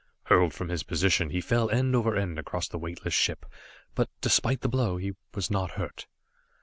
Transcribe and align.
Hurled 0.23 0.55
from 0.55 0.69
his 0.69 0.81
position, 0.81 1.29
he 1.29 1.41
fell 1.41 1.69
end 1.69 1.95
over 1.95 2.15
end 2.15 2.39
across 2.39 2.67
the 2.67 2.79
weightless 2.79 3.13
ship, 3.13 3.45
but 3.93 4.09
despite 4.19 4.61
the 4.61 4.67
blow, 4.67 4.97
he 4.97 5.11
was 5.35 5.51
not 5.51 5.69
hurt. 5.77 6.07